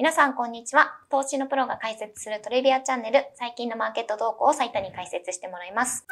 [0.00, 0.96] 皆さん、こんにちは。
[1.10, 6.06] 投資のプロが解説するトレビアチャンネル、最近のマーケット動向を最多に解説してもらいます。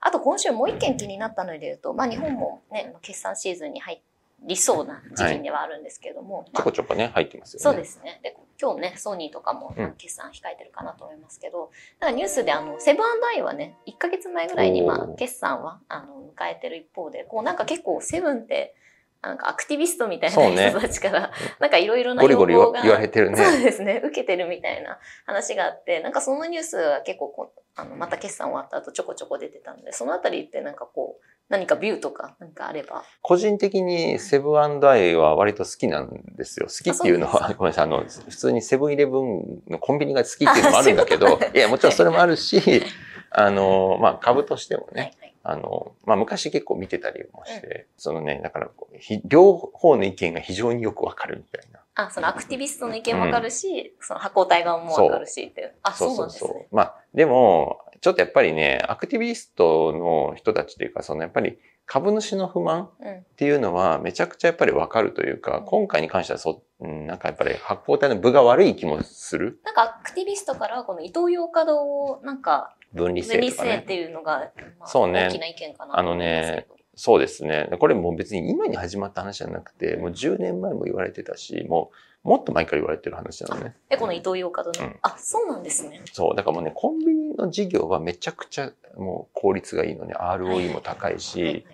[0.00, 4.02] あと、今週もう一件気になったので言うと、まあ、日本もね、決算シーズンに入
[4.42, 7.62] りそうな時期ではあるんですけれども、ちょこちょこね、入ってますよね。
[7.62, 8.20] そうですね。
[8.22, 11.70] で、今日ね、ソニーとかもうん決算控えてるかなと思いますけど、
[12.00, 13.04] なんかニュースであの、セブン
[13.34, 18.74] アイはね、1ヶ月前ぐらいにまあ決算は、あの、迎えてる一方で、こうなんか結構セブンって、
[19.22, 21.30] なんかアクティビストみたいな人たちから、
[21.60, 23.36] なんかいろいろなゴリゴリ言われてるね。
[23.36, 33.04] そうですね、受けてるみたいな話があって、なんかそのニュースは結構こう、あの、また決算終わった後ちょこちょこ出てたんで、そのあたりってなんかこう、何かビューとかなんかあれば。
[33.20, 36.66] 個人的にセブンアイは割と好きなんですよ。
[36.66, 42.82] 好きっていうのは、ごめんなさい、あの、普通にセブンイレブンのコンビニが好きっていうのもあるんだけど、いや、もちろんそれもあるし、
[43.30, 45.12] あの、まあ、株としてもね。
[45.44, 51.80] あの、まあ、昔結構見てたりもして、そのね、だからこう、ひ両方の意見が非常によくわかるみたいな。
[51.94, 55.74] あ、そのアクティビストの意見もわかるし、その発行体側もわかるしっていう。
[55.82, 56.68] あ、そうなんですね。
[56.70, 63.18] まあ、でも、ちょっとやっぱりね、アクティビストの人たちというか、そのやっぱり株主の不満うん。
[63.18, 69.60] っていうのはめちゃくちゃやっぱりわかるというか、うん今回に関してはそ、うんなんかやっぱり発行体の部が悪い気もする。
[69.64, 73.70] なんかアクティビストからはこの伊東洋華堂をなんか、分離分性とかね。
[73.70, 76.76] 離性っていうのが、まあ、そうね大きな意見かなと思いますけど。
[76.94, 77.70] そうですね。
[77.78, 81.90] これもう別に今に始まった話じゃなくて、もう10年前も言われてたし、も
[82.24, 83.74] うもっと前から言われてる話なのね。
[83.88, 86.02] え、この伊東洋華堂の、うんあ、そうなんですね。
[86.12, 86.36] そう。
[86.36, 90.14] だからもうね、コンビニの事業はめちゃくちゃもう効率がいいのね。
[90.14, 91.64] ROE も高いし、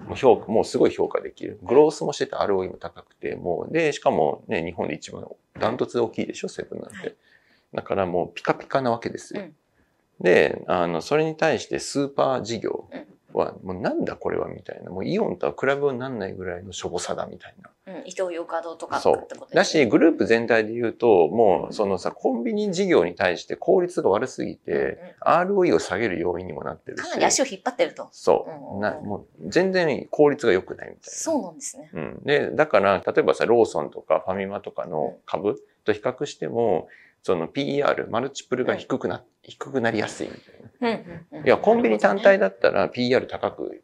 [0.00, 1.58] もう評価、もうすごい評価できる。
[1.62, 5.26] グロースもしてて ROE も高くて、もう、で、しかもね、日本で一番
[5.58, 6.96] ダントツで大きいでしょ、セブンなんて。
[6.98, 7.16] はい
[7.74, 9.42] だからもうピカピカなわけですよ。
[9.42, 9.54] うん
[10.20, 12.88] で、あの、それに対してスーパー事業
[13.32, 14.90] は、もうなんだこれはみたいな。
[14.90, 17.70] もうイオンとは比べ物にならないぐらいのしょぼさだみたいな。
[17.86, 27.02] うん、伊東洋華堂とかってそうことですねだし、グループ全体で言うと、もうそのさ、コンビニ事業に対して効率が悪すぎて、ROE を下げる要因にもなってるし。
[27.02, 28.08] かなり足を引っ張ってると。
[28.12, 28.78] そうう。
[28.78, 31.10] んなもう全然効率が良くないみたいな。
[31.10, 31.90] そうなんですね。
[31.94, 32.22] うん。
[32.24, 36.88] で、だから、例えばさ、ローソンとかファミマとかの株と比較しても、
[37.28, 40.32] その PER、マルチプルが低くな、低くなりやすいみ
[40.80, 41.40] たいな。
[41.44, 43.82] いや、コンビニ単体だだったら PER 高く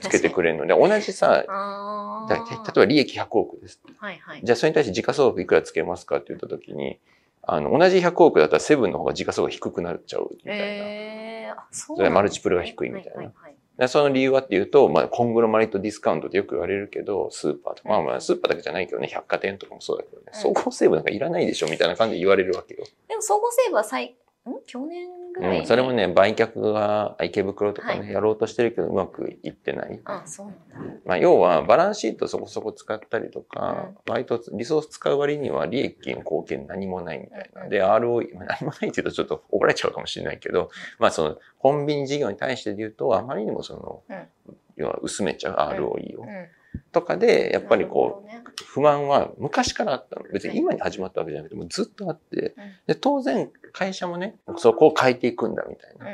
[0.00, 3.82] つけてくれるので、同じさ、例えーば利益100億です。
[3.98, 4.40] はいはい。
[4.42, 6.98] じゃあそれに対して時価総額いくらつけますかって言ったときに、
[7.42, 10.64] あの、同じ100億だったらセブンの方が時価総額低くなっちゃうみたいな。
[10.64, 13.30] えー、あ、そうそれはマルチプルが低いみたいな
[13.78, 20.40] でその理由はっていうと、まあ、コングロマリットディスカウントってよく言われるけど、スーパーとか、まあまあ、スーパーだけじゃないけどね、百貨店とかもそうだけどね、うん。
[20.40, 22.84] 総合セーブなんかいらないでしょみたいな感じで言われるわけよ。
[23.08, 24.14] でも総合セーブは最、ん？
[24.66, 30.00] 去年ぐらいに、うん、それもね、売却が池袋とかね、はいやろうとしてるけど、うまくいってない。
[30.04, 30.96] あ、そうなんだ。
[31.04, 37.62] まあ、要は、バランスシートそこそこ使ったりとか、割とリソース使う割には利益の貢献何もないみたいな。
[37.64, 44.24] うんで、ROE、まあ、何もないって言うとちょっと怒られちゃうかもしれないけど、まあ、その、コンビニ事業に対してで言うと、あまりにもその、
[44.76, 46.24] 要は薄めちゃう ROE を。
[46.76, 46.90] うん。
[46.92, 50.24] とかで、やっぱりこう、不満は昔からあったの。
[50.32, 52.54] 別に今に始まったわけじゃなくて、もうずっとあって。
[52.86, 56.06] で、当然会社もね、そこを変えていくんだみたいな。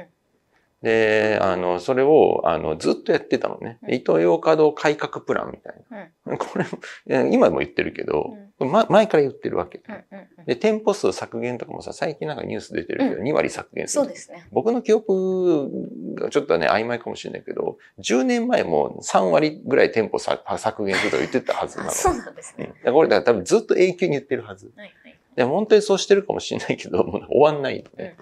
[0.83, 3.79] うんで、あの、それを、あの、ずっとやってたのね。
[3.83, 6.37] うん伊東洋華堂改革プランみたいな。
[6.39, 6.71] これも、
[7.07, 9.81] いや今も言ってるけど、ま、前から言ってるわけ。
[9.87, 14.05] うんうんうんで、店舗数削減とかもさ、最近なんかニュース出てるけど、う2割削減する。
[14.05, 14.45] そうですね。
[14.51, 15.71] 僕の記憶
[16.17, 21.93] がちょっとね、曖昧かもしれないけど、10年前も3割ぐらい店舗さ削減すると言ってたはずなあ、の。
[21.93, 22.71] そうなんですうんね。
[22.71, 24.73] だからこれだから多分ずっと永久に言ってるはず。
[24.77, 25.19] はいはい。
[25.37, 28.17] で、本当にそうしてるかもしれないけど、もう終わんないのね。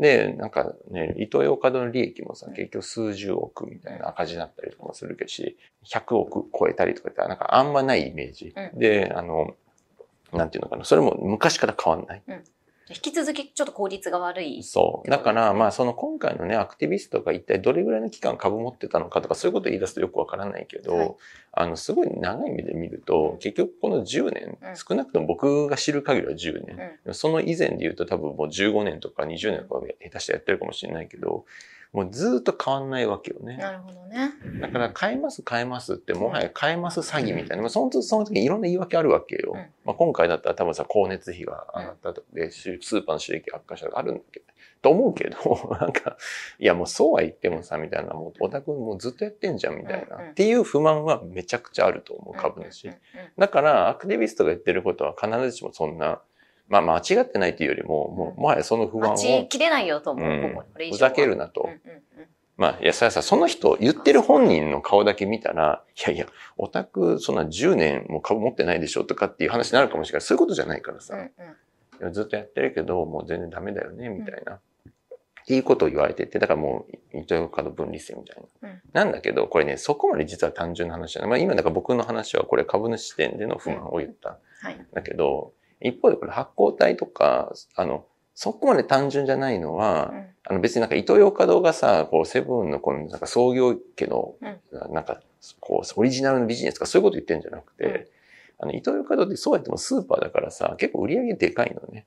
[0.00, 8.54] で、なんかね、伊東洋華堂の利益もさうん、結局数十億みたいな赤字だったりとかもするけどし、100億超えたりとかって、なんかあんまないイメージ。
[8.56, 9.54] うんで、あの、
[10.32, 12.22] なんていうのかな、それも昔から変わんない。
[12.90, 14.62] 引き続きちょっと効率が悪い。
[14.64, 15.08] そう。
[15.08, 21.14] だから、まあ、その今回のね、アクティビストが一体どれぐらいの期間株持ってたのかとか、そういうことを言い出すとよくわからないけど、はい。
[21.52, 24.76] あの、すごい長い目で見ると、結局この10年、うん。
[24.76, 26.64] 少なくとも僕が知る限りは10
[27.06, 31.44] 年、その以前で言うと多分もう15年とか20年とか下手してやってるかもしれないけど、
[31.92, 33.56] もうずっと変わんないわけよね。
[33.56, 34.32] なるほどね。
[34.60, 39.52] だから、変えます、変えますって、もはや変えます詐欺みたいな、まあ、その時、その時にいろんな言い訳あるわけよ。
[39.54, 44.46] うんまあ、今回だったら多分さ、光熱費が上がったとかで、スーパーの収益悪化したとかあるんだけど、
[44.82, 45.36] と思うけど、
[45.80, 46.16] なんか、
[46.58, 52.90] いやもうそうは言ってもさ、みたいな、もうオタクもうずっとやってんじゃん、みたいな、うんうんっていう不満はめちゃくちゃあると思う、株主。
[53.36, 56.20] だから、アクティビストが言ってることは必ずしもそんな、
[56.70, 59.00] まあ間違ってないというよりも、もう、もはやその不うん。
[59.00, 62.02] 満を待ちきれないよと思う、ふざけるなとうんうんうん
[62.56, 66.26] まあ、いや、さ、さ、その人、言ってる本人の顔だけ見たら、いやいや、
[66.58, 70.20] オタク、そんな10年も株持ってないでしょとかっていう話になるかもしれない。
[70.20, 71.14] そういうことじゃないからさ。
[71.14, 71.30] うんうん
[72.12, 74.54] ずっとやってるけど、もう全然ダメだよね、みたいな。
[74.54, 74.60] っ
[75.46, 78.68] ていうことを言われてて、だからもう、イトヨカド分離線みたいな。
[78.70, 81.30] うんなんだけど、これね、そこまで実は単純な話じゃない。
[81.30, 84.38] まあ今、だから僕の話はこれ株主視点での不満を言った。
[84.62, 84.86] はい。
[84.92, 88.04] だけど、一方でこれ発行体とか、あの、
[88.34, 90.26] そこまで単純じゃないのは、うん。
[90.44, 94.34] あの別になんかイトーヨーカドーがさ、こうセブンのこのなんか創業家の、
[94.90, 95.20] なんか
[95.60, 98.06] こうオリジナルのビジネスとかそういうこと言ってるんじゃなくて、うん。
[98.62, 102.06] あのイトーヨーカドーってそうやってもスーパーだからさ、結構売り上げでかいのね。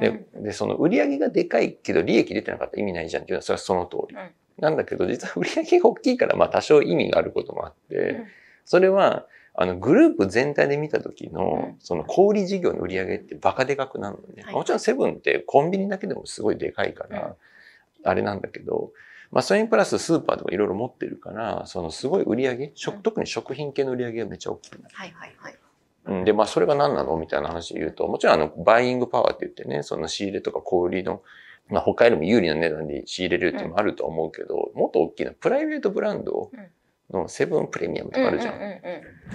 [0.00, 4.16] で、で、その売り上げがでかいけど利益出てなかったら意味ないじゃんっていうのはそれはその通り。
[4.16, 4.30] うん。
[4.58, 8.26] なんだけど実は売り上げが大きいからまあ多少意味があることもあって、うん。
[8.64, 11.76] それはあのグループ全体で見た時のうん。
[11.80, 14.42] その小売事業の売り上げってバカでかくなるのね。
[14.42, 14.54] はい。
[14.54, 17.34] もちろんセブンってコンビニだけでもすごいでかいから、うん。
[18.04, 18.92] あれなんだけど、
[19.30, 24.88] まあそれにプラススーパーとかいろいろ持ってるから、そのすごい売り上げ、食特に食品系の売り上げがめっちゃ大きいの。
[24.92, 25.54] はいはいはい。
[26.06, 27.18] うん、で、まあ、それが何なの？
[27.18, 31.22] みたいな話で言うと、もちろん、あの、バイイングパワーって言ってね、その仕入れとか小売りの、
[31.68, 36.50] まあ、他よりも有利な値段で仕入れるっていうのもあると思うけど、もっと大きなプライベートブランド
[37.12, 38.54] のセブンプレミアムとかあるじゃん。
[38.54, 38.80] うんうんうんうん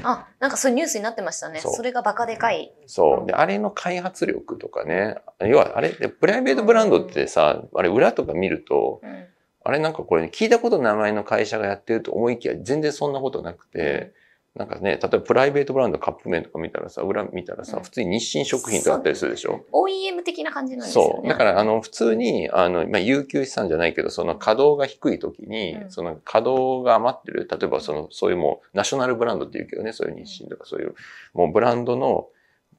[0.03, 1.61] あ、なんかそういうニュースになってましたね。
[1.61, 2.73] それがバカでかい。
[2.85, 3.27] そう。
[3.27, 9.25] で、あれの開発力とかね、要はあれってプライベートブランドってさ、あれ裏とか見ると、うん
[9.67, 14.13] あれなんかこれ、ね、聞いたことの名前の会社がやってると思いきや全然そんなことなくて、
[14.55, 21.13] なんかね、例えばプライベートブランドカップ麺とか見たらさ、裏見たらさ、うん普通に日清食品とかあったりするでしょ？OEM 的な感じなんですよね。
[21.17, 21.27] そう。
[21.27, 30.95] だから、あの、普通に、あの、まあ、有給資産じゃないけど、その稼働が低い時に、うんその稼働が余ってる、例えばその、そういうもう、ナショナルブランドって言うけどね、そういう日清とかそういう、
[31.33, 32.29] もうブランドの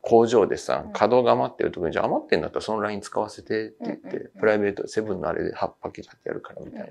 [0.01, 6.87] 工場でさうん、稼働が余ってる時に、じゃあ余ってんだったらそのライン使わせてって言ってプライベート、セブンのあれで8パッケージ貼ってやるからみたいな。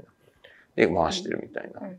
[0.76, 1.98] で、回してるみたいなうん。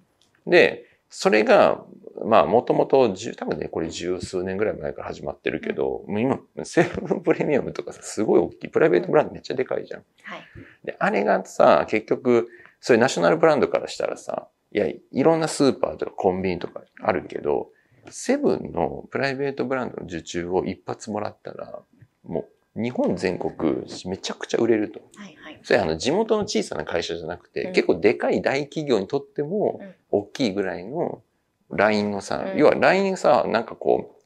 [0.50, 1.84] で、それが、
[2.24, 8.68] まあ、もともと、多分ね、これ十数年ぐらい前から始まってるけど、もう今、セブンプレミアムとかさ、すごい大きい。
[8.68, 10.04] プライベートブランドめっちゃでかいじゃん。
[10.22, 10.40] はい。
[10.84, 12.48] で、あれがさ、結局、
[12.80, 17.70] そういうナショナルブランドからしたらさ、いや、いろんなスーパーとかコンビニとかあるけど、
[18.10, 21.82] セブンのプライベートブランドの受注を一発もらったら、
[22.24, 25.00] もう日本全国めちゃくちゃ売れると。
[25.16, 25.60] はいはい。
[25.62, 27.72] それあの地元の小さな会社じゃなくて、うん。
[27.72, 29.94] 結構でかい大企業にとってもうん。
[30.10, 31.22] 大きいぐらいの
[31.70, 32.58] LINE のさ、うん。
[32.58, 34.16] 要は LINE さ、なんかこ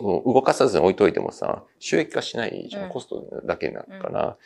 [0.00, 2.84] う、動かさずに置いといてもさ、収益化しないじゃん。
[2.84, 2.88] うん。
[2.90, 4.36] コストだけだから、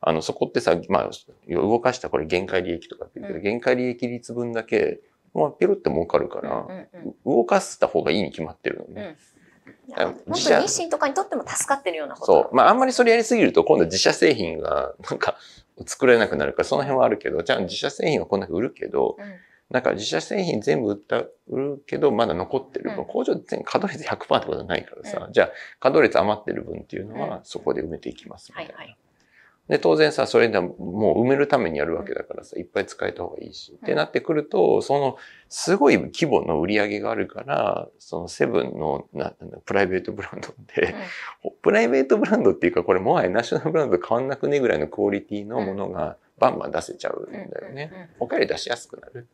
[0.00, 1.10] あの、そこってさ、まあ、
[1.48, 3.44] 動かしたこれ限界利益とかって言うけど、うん。
[3.44, 5.00] 限界利益率分だけ、
[5.34, 6.88] まあ、ピロって儲かるから、うんうん
[7.26, 7.36] うん。
[7.38, 9.16] 動かした方がいいに決まってるのね。
[9.94, 12.26] 本当日清とかにとっても助かってるようなこと。
[12.26, 12.54] そう。
[12.54, 15.36] まあ、あんまりそれやりすぎると、今度自社製品が、なんか、
[15.86, 19.24] 作れなくなるから、その辺はあるけど、じゃあ自社製品はこんだけ売るけど、うん
[19.70, 22.90] なんか自社製品全部売った、売るけど、まだ残ってる。
[22.90, 28.74] うん工場全稼働率100%ってことはないからさ、じゃあ稼働率余ってる分っていうのうは、そこで埋めていきますみたいな。
[28.74, 28.96] はいはい。
[29.68, 33.72] で、当然さ、それでもう埋めるためにやるわけだからさ、いっぱい使えた方がいいし。
[33.72, 35.16] ってなってくると、その、
[35.50, 39.34] すごい規模の売り上げがあるから、そのセブンのな
[39.66, 40.94] プライベートブランドって、
[41.60, 48.10] プライベートブランドっていうか、これもはやナショナルブランドと変わんなくねぐらいのクオリティのものがバンバン出せちゃうんだよね。
[48.18, 49.26] 他より出しやすくなる。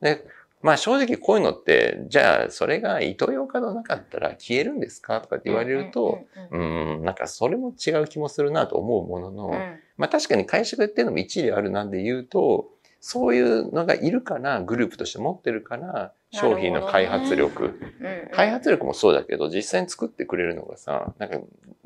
[0.00, 0.24] で、
[0.64, 6.20] まあ正直こういうのって、じゃあそれがイトーヨーカドーなかったら消えるんですかとかって言われると、
[6.50, 9.78] うんなんかそれも違う気もするなと思うものの、うん。
[9.98, 17.64] まあ確かに会社が言ってるのも一理あるなんで言うと、そういうのがいるから、グループとして持ってるから、商品の開発力。
[18.00, 18.30] うんうん。
[18.32, 21.38] 開発力もそうだけど、実際に作ってくれるのがさ、なんか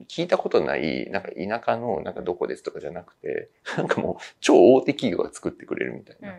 [0.09, 6.29] 聞いたことない、なんか田舎のなんかどこですとかじゃなくて、なんかもう超大手企業が作ってくれるみたいな。
[6.29, 6.37] うん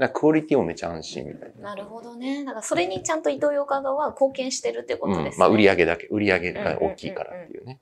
[0.00, 1.70] なんかクオリティもめちゃ安心みたいな。
[1.70, 2.42] なるほどね。
[2.42, 5.30] だからそれにちゃんとイトーヨーカドーは貢献してるってことですね。
[5.34, 5.38] うん。
[5.38, 7.78] まあ売り上げだけ、売り上げが大きいからっていうね。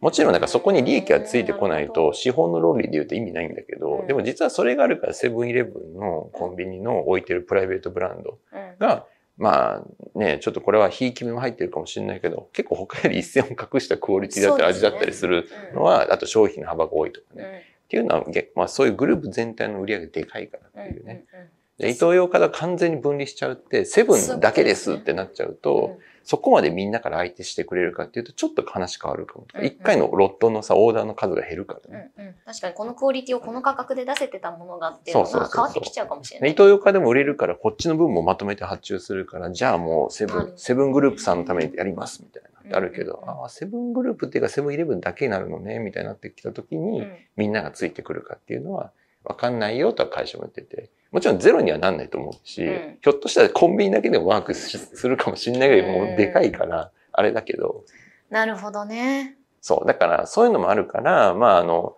[0.00, 9.06] もちろんなんかそこに利益がついてこないと、資本の論理で言うと意味ないんだけうど、んでも実はそれがあるからセブンイレブンのコンビニの置いてるプライベートブランドうんが、
[9.36, 17.62] まあね、ちょっとこれはひいき目も入ってるかもしれないけど、結構他より一線を隠したクオリティだったり味だったりするのは、あと商品の幅が多いとかうんね。
[17.86, 21.24] っていうのは、げまあそういうグループ全体の売り上げでかいからうんっていうね。
[21.32, 32.10] うんうんで、イトーヨーカドー完全に分離しちゃうって、セブンだけですってなっちゃうと、そこまでみんなから相手してくれるかっていうと、ちょっと話変わるかも一回のロットのさ、オーダーの数が減るからうんね。
[32.18, 32.34] うん。
[32.46, 36.48] 確かにこのクオリティをこの価格で出せてたものがっていうのが変わってきちゃうかもしれない。
[36.48, 42.76] でイトーヨーカでも売れるから、こっちの分もまとめて発注するから、じゃあもうセブンセブングループさんのためにやりますみたいな。
[42.76, 47.16] あるけど、ああ、セブングループっていうかセブンイレブンだけになるのね、みたいになってきた時に、うん。
[47.36, 48.90] みんながついてくるかっていうのは、
[49.26, 50.90] わかんないよとは会社も言ってて。
[51.12, 57.84] もちろんゼロにはなんないと思うし、うんひょっとしたらコンビニだけでもワークしするかもしれないぐらいもうでかいから、あれだけど、
[58.30, 59.36] なるほどね。
[59.60, 59.86] そう。
[59.86, 61.96] だからそういうのもあるから、まああの、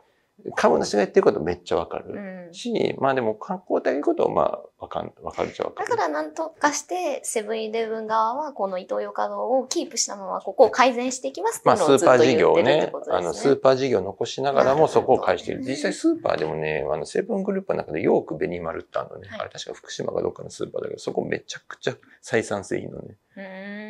[0.55, 2.49] 株主が言ってることめっちゃわかうる。
[2.51, 2.55] ん。
[2.55, 5.89] し、まあでも観光体言うことはまあわかん、わかるっちゃわかる。
[5.91, 13.17] だからなんとかして、セブンイレブン側はこのイトーヨーカドーをキープしたまま、ここを改善していきますってまあ、いうのをずっスーパーと言ってるって事業をねこと、ですね。
[13.17, 15.63] あの、スーパー事業を残しながらもそこを返している。
[15.63, 19.29] 実際スーパーでもね、あの、セブングループの中でヨークベニマルってあるのね。
[19.29, 23.17] はいあれ確か福島かどっかのスーパーだけど、そこめちゃくちゃ採算性いいのね。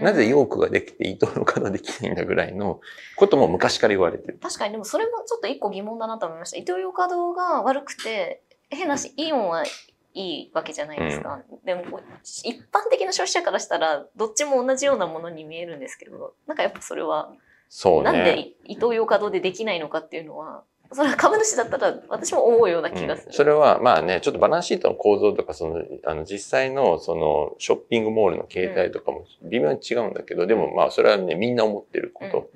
[0.02, 2.80] なぜヨークができて伊藤の方できないんだぐらいの
[3.16, 4.38] ことも昔から言われてる。
[4.40, 6.56] 確かにでもそれもちょっと一個疑問だなと思いました。
[6.58, 9.70] イトーヨーカドーが悪くて、変なし、イオンはい
[10.14, 11.42] いわけじゃないですか。
[11.64, 17.32] でもこう、一般的な消費者からしたら、どっちも同じようなものに見えるんですけど、なんかやっぱそれは、
[17.68, 18.48] そうなんでね。
[18.64, 23.28] イトーヨーカドーでできないのかっていうのは、それは株主だったら私も思うような気がする。
[23.28, 23.32] うん。
[23.34, 32.50] それは、まあね、ちょっとバランスシートの構造とか、その、あの、実際の、その、ショッピングモールの形態とかも微妙に違うんだけど、でもまあ、それはね、みんな思ってること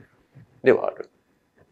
[0.65, 1.11] ではある。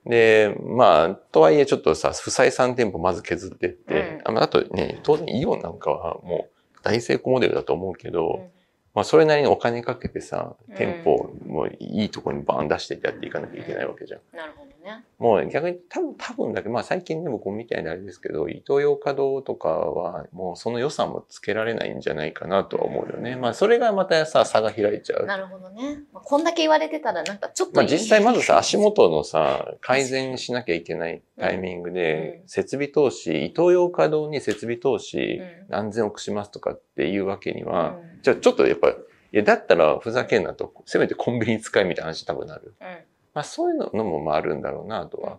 [0.04, 8.50] で、まあ、とはいえちょっとさ、不採算店舗まず削ってって、あまああとね、当然イオンなんかはもう大成功モデルだと思うけど、うん。
[8.94, 14.20] まあ、それなりにお金かけてさうん、店舗もいいところにバーン出してってやっていかなきゃいけないわけじゃん。
[14.36, 15.04] なるほどね。
[15.18, 23.36] もう逆に多分、多分だけど、まあ最近ね、僕みたいなあれですけど、イトーヨーカドーとかはもうその予算もつけられないんじゃないかなとは思うよね。
[23.36, 25.26] まあそれがまたさ、差が開いちゃう。
[25.26, 26.02] なるほどね。
[26.12, 38.94] まあこんだけ言われてたら、なんかちょっとまあ実際まずさ、足元のさ、改善しなきゃいけないタイミングでう、ん設備投資、イトーヨーカドーに設備投資うん何千億しますとかっていうわけには、うんじゃあちょっとやっぱ、い
[39.32, 42.74] や、だったらふざけんなと、せめてコンビニ使いみたいな話多分なる。
[42.80, 42.86] うん
[43.34, 45.38] まあそういうのもまああるんだろうなとは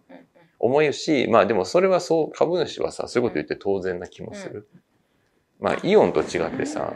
[0.59, 4.67] 思うし、まあでもそれはそう、株主はさ、そういうこと言って当然な気もする。
[5.59, 6.93] まあイオンと違ってさ、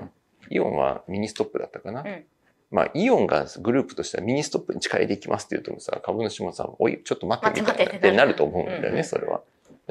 [0.50, 2.02] イオンはミニストップだったかな。
[2.02, 2.26] うん
[2.72, 9.42] まあイオンがグループとしてはミニストップに力入れていきますって言うともさ、株主もさ、おい、ちょっと待ってみたいな待ってなると思うんだよね、うんうんそれは。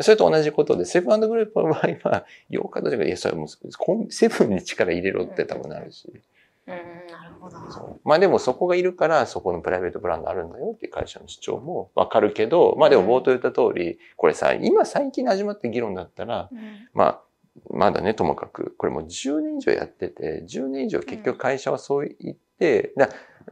[0.00, 6.08] それと同じことで、セブングループの場合は、ヨーカドーとか、いや、それはもう、セブンに力入れろって多分なるし。
[6.12, 6.20] うん、
[6.66, 7.70] なるほど。
[7.70, 17.20] そうまあでもそこがいるから、そこのプライベートブランドあるんだよっていう会社の主張もわかるけど、まあでも冒頭言った通り、これさ、今最近始まって議論だったら、うんまあ、
[17.70, 23.08] まだね、ともかく、これもう10年以上やってて、10年以上結局会社はそう言って、だ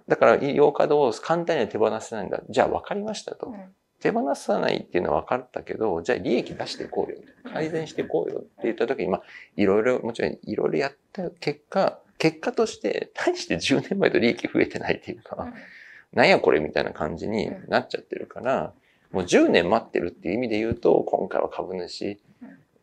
[0.08, 2.40] だから、8日を簡単には手放せないんだ。
[2.48, 3.48] じゃあ分かりましたと。
[3.48, 7.18] うん手放さないっていうのは分かったけど、じゃあ利益出していこうよ。
[7.52, 9.22] 改善していこうよって言った時に、まあ、
[9.56, 15.52] いろいろ、もちろんいろいろやった結果、結果として、大して10年前と利益増えてないっていうか、
[16.12, 18.72] なんやこれみたいな感じになっちゃってるから、
[19.12, 22.18] もう10年待ってるっていう意味で言うと、今回は株主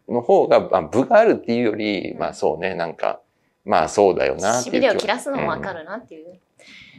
[0.08, 3.22] の方が、まあ、部があるっていうより、まあそうね、なんか、
[3.66, 4.92] まあそうだよなっていう気は。
[4.94, 6.40] しびれを切らすのもわかるなっていう。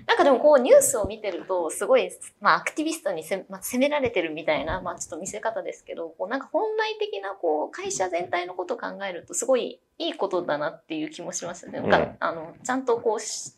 [0.07, 11.81] なんかでもこうニュースを見てると、すごい、まあアクティビストにせ、まあ、責められてるみたいな、まあちょっと見せ方ですけど、こうなんか本来的なこう会社全体のことを考えると、すごいいいことだなっていう気もしますよね。
[11.81, 13.53] なんか、うんあの、ちゃんとこうし、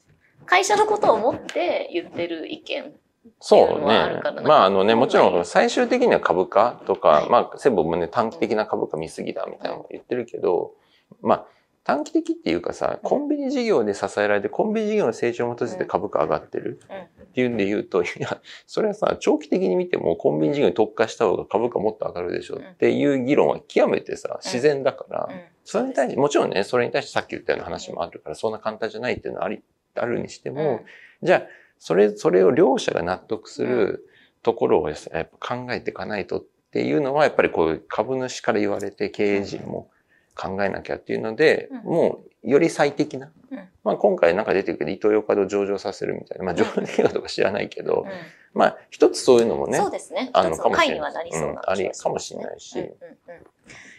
[0.47, 2.93] 会社のことを思って言ってる意見。
[3.41, 4.21] そうね。
[4.45, 10.73] まああのね、もちろんはい最終的には株価とか、はいまあセブンもね、短期的な株価見すぎだみたいなの言ってるけど、
[11.21, 11.47] まあ
[11.85, 17.23] 短期的っていうかさ、コンビニ事業で支えられて、コンビニ事業の成長に基づいて株価上がってるうん。
[17.25, 25.41] っていうんで言うと、いや、それはさ、長期的に見てもコンビニ事業に特化した方が株価もっと上がるでしょっていう議論は極めてさ、自然だから、うん。
[25.65, 29.63] それに対して、もちろんね、それに対してさっき言ったような話もあるから、そんな簡単じゃないっていうのはあり、
[29.97, 30.83] あるにしても、
[31.23, 31.43] じゃあ、
[31.79, 34.07] それ、それを両者が納得する
[34.43, 39.91] ところをやっぱ考えていかないとっていうのは、やっぱりこう株主から言われて経営陣も
[40.35, 43.31] 考えなきゃっていうので、うんもうより最適な。
[43.51, 46.45] うんまあ今回なんか出てるけど、イトーヨーカドー上場させるみたいな。
[46.45, 48.11] まあ上場できるかどうか知らないけど、うん
[48.55, 50.31] まあ一つそういうのもねそう、ですね。
[50.33, 52.95] あのかもしれないはなりそうな、うんありかもしれないしうんうんうん、い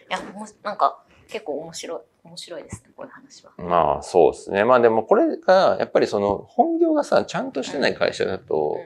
[0.09, 3.51] や、もうなんか結構面白い、面白いですね、こういう話は。
[3.57, 4.63] まあそうですね。
[4.63, 8.77] まあでもこれが、やっぱりその本業がさ、ちゃんとしてない会社だと、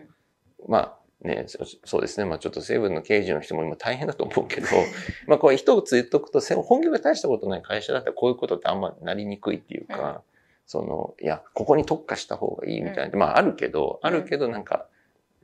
[0.68, 2.26] まあね、そそうですね。
[2.26, 4.68] まあちょっと成分の経営陣の人も今大変だと思うけど、
[5.26, 10.22] まあこれ一つ言っとくと、せ本業が大したことない会社だったらこういうことってあんまなりにくいっていうか、うん。
[10.68, 14.86] その、いや、ここに特化した方がいいみたいな、まああるけど、あるけどなんか、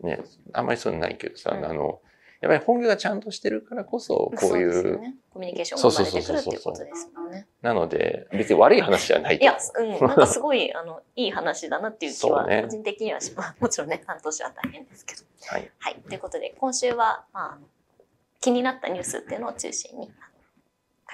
[0.02, 0.20] ね、
[0.52, 1.66] あんまりそういうのないけどさ、うん。
[1.66, 2.02] あの、
[2.42, 7.23] やっぱり本業がちゃんとしてるからこそ、こういう、そですよね、コミュニケーションが生まれてくるっていうことですよね。
[7.64, 15.22] なので、別に悪い話じゃないいや、うん、なんかすごい、 あの、いい話だなっていう気は、個人的にはし、まあ、もちろんね、担当者は大変ですけど。
[15.48, 15.72] はい。
[15.80, 15.96] はい。
[15.96, 18.04] ということで、今週は、まあ、
[18.42, 20.12] 気になったニュースっていうのを中心に、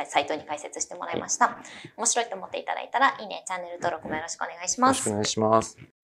[0.06, 1.60] サイトに解説してもらいました。
[1.98, 5.50] 面白いと思っていただいたら、いいね、チャンネル登録もよろしくお願いしますよろしくお。
[5.50, 5.99] 願いします。